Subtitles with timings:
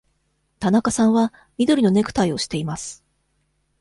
[0.57, 3.03] 田中さんは緑のネクタイをしています。